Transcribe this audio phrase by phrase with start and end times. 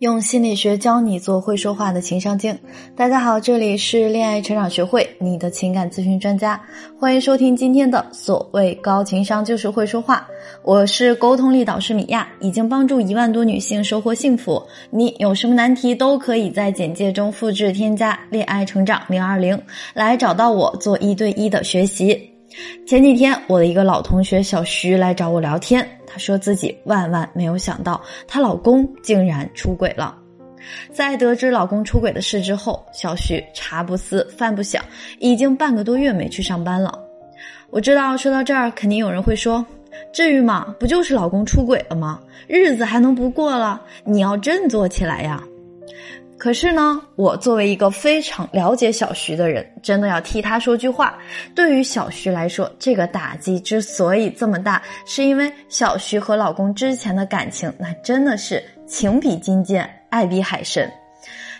[0.00, 2.58] 用心理学教你做会说话的情商精。
[2.96, 6.58] 大家好，这里是恋爱成长学会，你的情感咨询专家，
[6.98, 10.26] 欢迎收听今天的所谓高情商就是会说话。
[10.64, 14.62] 我是沟通力导师米娅，已经帮助一万多女性收获幸福。
[14.88, 19.60] 你有什么难题都可以在简介中复制添加“恋爱成长零二零”
[19.92, 22.18] 来找到我做一对一的学习。
[22.86, 30.16] 前几天，我的一个老同学小徐来找我聊天，她说自己万万没有想到，她老公竟然出轨了。
[30.92, 34.84] 在得知老公出轨的事之后，小徐茶不思饭不想，
[35.18, 36.98] 已经半个多月没去上班了。
[37.70, 39.64] 我知道说到这儿，肯定有人会说
[40.12, 40.74] ：“至于吗？
[40.78, 42.20] 不就是老公出轨了吗？
[42.46, 43.80] 日子还能不过了？
[44.04, 45.42] 你要振作起来呀！”
[46.40, 51.18] 可是呢，我作为一个非常了解小徐的人，真的要替他说句话。
[51.54, 60.90] 对于小徐来说，这个打击之所以这么大，是因为小徐和老公之前的感情，那真的是情比金坚，爱比海深。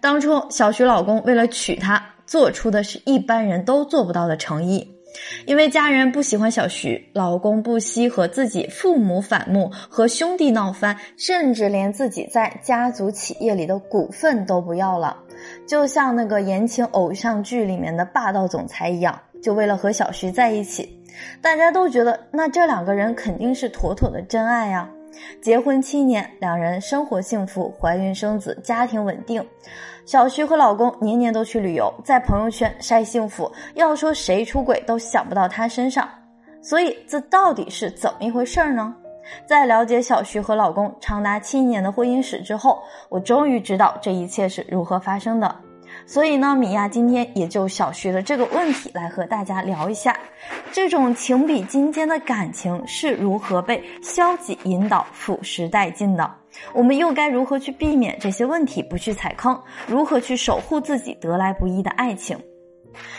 [0.00, 4.84] 当初小徐老公为了娶她，做出的是一般人都做不到的诚意。
[5.46, 15.16] 因为家人不喜欢小徐，老公不惜和自己父母反目，和兄弟闹翻，甚至连自己在家族企业里的股份都不要了，
[15.66, 21.00] 就像那个言情偶像剧里面的霸道总裁一样，就为了和小徐在一起。
[21.40, 24.88] 大家都觉得，那这两个人肯定是妥妥的真爱呀。
[25.40, 29.46] 结婚七年，两人生活幸福，怀孕生子，家庭稳定。
[30.06, 33.50] 小徐和老公年年都去旅游，在朋友圈晒幸福。
[33.74, 36.08] 要说谁出轨，都想不到他身上。
[36.60, 38.94] 所以这到底是怎么一回事儿呢？
[39.46, 45.56] 在了解小徐和老公长达七年的婚姻史之后，我终于知道这一切是如何发生的。
[46.06, 50.16] 所以呢，米娅今天也就小徐的这个问题来和大家聊一下，
[50.70, 56.30] 这种情比金坚的感情是如何被消极引导腐蚀殆尽的？
[56.72, 59.60] 我们又该如何去避免这些问题，不去踩坑？
[59.86, 62.38] 如何去守护自己得来不易的爱情？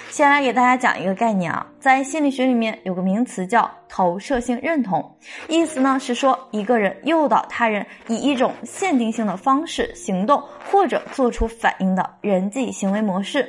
[0.09, 10.41] 先来给大家讲一个概念啊，在心理学里面有个名词叫投射性认同，意思呢是说一个人诱导他人以一种限定性的方式行动
[10.71, 13.47] 或者做出反应的人际行为模式。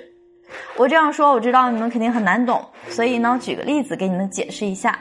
[0.77, 4.99] 我这样说，我知道你们肯定很难懂，所以呢，举个例子给你们解释一下。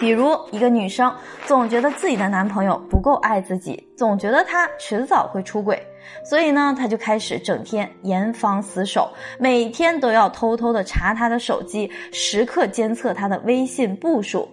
[0.00, 1.12] 比如，一个女生
[1.44, 5.80] 总觉得自己的男朋友不够爱自己，总觉得他迟早会出轨，
[6.24, 14.48] 所以呢，她就开始整天严防死守，每天都要偷偷的查他的手机，时刻监测他的微信步数，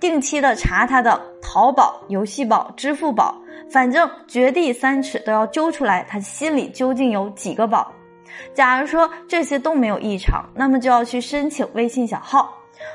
[0.00, 3.34] 定期的查他的淘宝、游戏宝、支付宝，
[3.70, 7.92] 反正掘地三尺都要揪出来他心里究竟有几个宝。
[8.52, 12.52] 假如说这些都没有异常，那么就要去申请微信小号。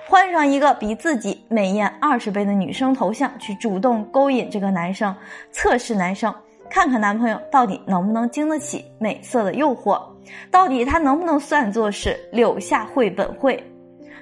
[0.08, 5.16] 换上一个比自己美艳二十倍的女生头像，去主动勾引这个男生，
[5.52, 6.34] 测试男生，
[6.72, 10.02] 看看男朋友到底能不能经得起美色的诱惑，
[10.50, 13.62] 到底他能不能算作是柳下惠本惠。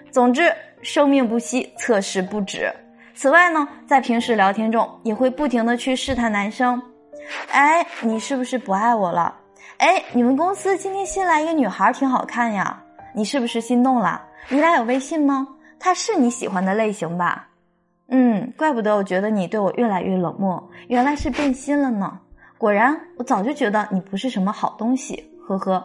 [0.10, 0.52] 总之，
[0.82, 2.74] 生命不息，测试不止。
[3.14, 6.82] 此外呢，在平时聊天中，也会不停的去试探男生，
[7.52, 9.36] 哎，你是不是不爱我了？
[9.78, 12.82] 哎，你们公司今天新来一个女孩，挺好看呀，
[13.14, 14.20] 你是不是心动了？
[14.48, 15.48] 你俩有微信吗？
[15.80, 17.48] 她是你喜欢的类型吧？
[18.08, 22.20] 嗯，怪不得我觉得你对我越来越冷漠，原来是变心了呢。
[22.59, 25.16] 果然，我早就觉得你不是什么好东西。
[25.47, 25.81] 呵呵，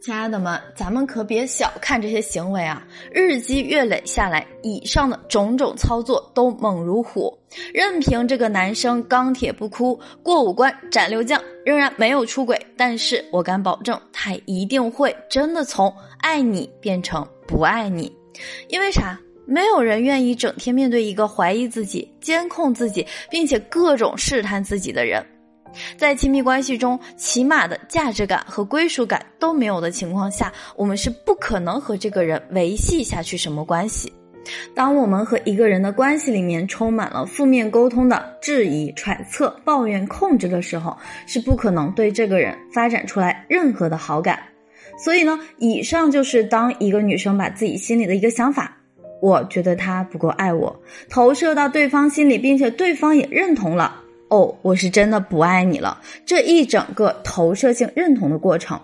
[0.00, 2.82] 亲爱的们，咱们可别小看这些行为啊！
[3.12, 7.38] 日积月累下来，以上的种种操作都猛如虎，
[7.74, 12.58] 任凭这个男生钢铁不哭，过五关斩六将，仍然没有出轨。
[12.74, 18.10] 但是我敢保证，他一定会真的从爱你变成不爱你。
[18.68, 19.20] 因为啥？
[19.44, 25.22] 没有人愿意整天面对一个怀疑自己、监控自己，并且各种试探自己的人。
[25.96, 34.12] 在亲密关系中，起码的价值感和归属感都没有的情况下，我们是不可能和这个人维系下去什么关系。
[34.74, 44.40] 当我们和一个人的关系里面充满了负面沟通的质疑、揣测、抱怨、控制的时候，是不可能对这个人发展出来任何的好感。
[44.98, 48.76] 所以呢，以上就是当一个女生把自己心里的一个想法，
[49.20, 54.01] 我觉得他不够爱我，投射到对方心里，并且对方也认同了，
[54.32, 58.80] 哦，我是真的不爱你了，这一整个投射性认同的过程。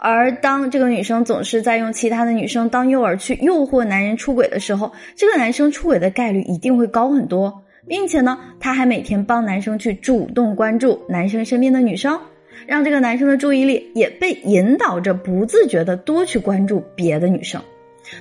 [0.00, 12.18] 而当这个女生总是在用其他的女生当诱饵去诱惑男人出轨的时候，这个男生出轨的概率一定会高很多，并且呢，她还每天帮男生去主动关注男生身边的女生。
[12.66, 17.62] 让这个男生的注意力也被引导着不自觉的多去关注别的女生，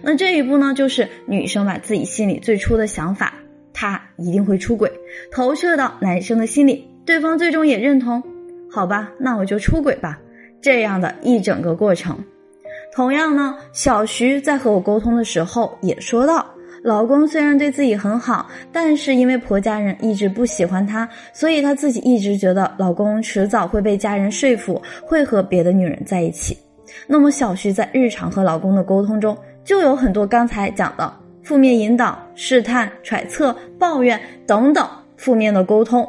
[0.04, 3.34] 那这一步呢，就是女生把自己心里最初的想法，
[3.82, 4.92] 他一定会出轨，
[5.32, 8.22] 投射到男生的心里，对方最终也认同，
[8.70, 10.20] 好吧，那我就出轨吧。
[10.60, 12.22] 这样的一整个过程。
[12.94, 16.46] 同样呢，小徐在和我沟通的时候也说到，
[16.84, 26.58] 老公虽然对自己很好，但是因为婆家人一直不喜欢他，所以他自己一直觉得老公迟早会被家人说服，会和别的女人在一起。
[27.08, 31.10] 那么小徐在日常和老公的沟通中，就有很多刚才讲的
[31.50, 34.88] 负面引导、试探、揣测、抱怨等等
[35.18, 36.08] 负面的沟通。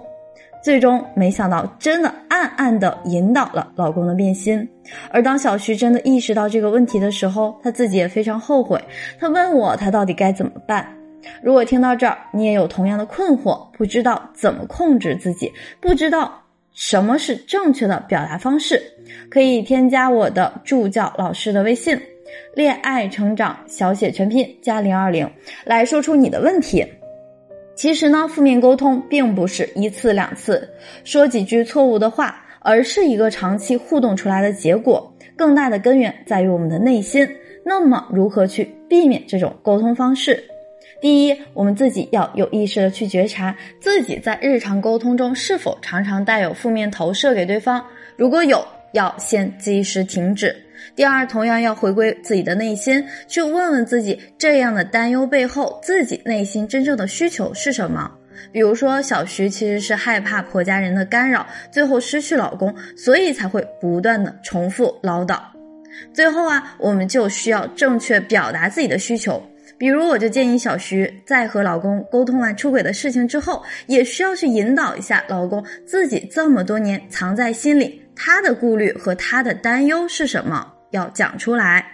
[0.62, 4.68] 最终没想到，真的暗暗的引导了老公的变心。
[5.10, 8.78] 而当小徐真的意识到这个问题的时候，他自己也非常后悔。
[9.18, 10.86] 他问我，他到底该怎么办？
[11.42, 15.50] 如果听到这儿，你也有同样的困惑，不知道怎么控制自己，
[15.80, 16.38] 不知道
[16.74, 18.78] 什么是正确的表达方式，
[19.30, 21.98] 可以添加我的助教老师的微信
[22.54, 25.30] “恋爱成长小写全拼加零二零”，
[25.64, 26.84] 来说出你的问题。
[27.74, 30.68] 其实呢，负面沟通并不是一次两次
[31.02, 35.10] 说几句错误的话，而是一个长期互动出来的结果。
[35.36, 37.26] 更大的根源在于我们的内心。
[37.64, 40.42] 那么，如何去避免这种沟通方式？
[41.00, 47.82] 第一，我们自己要有意识的去觉察自己在日常沟通中是否常常带有负面投射给对方。
[48.16, 48.62] 如果有，
[48.92, 50.54] 要先及时停止。
[50.94, 58.10] 第二，同样要回归自己的内心，去问问自己这样的担忧背后，自己内心真正的需求是什么。
[58.52, 65.38] 比如说，小徐其实是害怕婆家人的干扰，最后失去老公，所以才会不断的重复唠叨。
[66.12, 69.42] 最后啊，我们就需要正确表达自己的需求。
[69.76, 77.99] 比如，我就建议小徐在和老公沟通完出轨的事情之后，也需要去引导一下老公，自己这么多年藏在心里。
[78.14, 80.66] 他的顾虑和他的担忧是什么？
[80.90, 81.86] 要讲出来。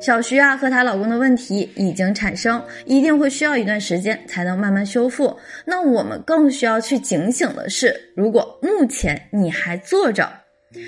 [0.00, 5.36] 小徐啊，和她老公的问题已经产生，一定会需要一段时间才能慢慢修复。
[5.64, 10.28] 那我们更需要去警醒的是，如果目前你还做着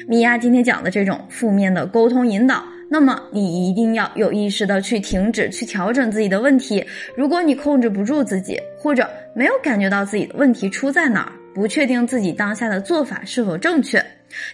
[0.09, 6.85] 米娅今天讲的这种负面的沟通引导，那么你一定要有意识的去停止，去调整自己的问题。
[7.17, 14.05] 如果你控制不住自己，或者没有感觉到自己的问题出在哪儿，不确定自己当下的做法是否正确。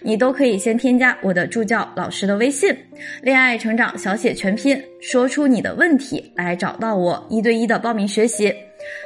[0.01, 2.75] 你都可以先添加我的助教老师的微信，
[3.21, 8.53] 恋爱成长小写全拼，说出你的问题来找到我一对一的报名学习。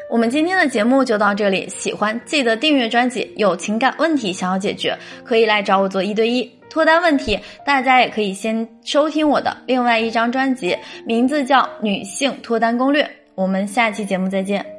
[0.09, 3.33] 我们今天的节目就到这里，喜欢记得订阅专辑。
[3.35, 7.39] 有情感问题想要解决，可以来找我做一对一脱单问题。
[7.65, 13.03] 大家也可以先收听我的另外一张专辑，名字叫《女性脱单攻略》。
[13.33, 14.74] 我们下期节目再见。